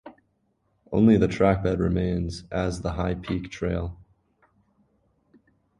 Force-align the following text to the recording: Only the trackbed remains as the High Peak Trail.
Only 0.91 1.15
the 1.17 1.27
trackbed 1.27 1.77
remains 1.77 2.45
as 2.51 2.81
the 2.81 2.93
High 2.93 3.13
Peak 3.13 3.51
Trail. 3.51 3.99